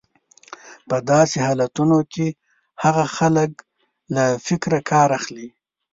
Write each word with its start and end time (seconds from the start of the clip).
په 0.89 0.97
داسې 1.11 1.37
حالتونو 1.47 1.97
کې 2.13 2.27
هغه 2.83 3.05
خلک 3.17 3.51
له 4.15 4.25
فکره 4.47 4.79
کار 4.91 5.09
اخلي. 5.19 5.47